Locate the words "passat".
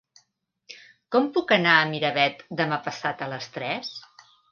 2.87-3.21